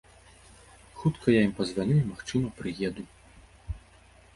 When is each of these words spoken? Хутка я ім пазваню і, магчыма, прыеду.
Хутка 1.01 1.27
я 1.37 1.41
ім 1.49 1.53
пазваню 1.61 1.95
і, 2.01 2.09
магчыма, 2.11 2.47
прыеду. 2.63 3.03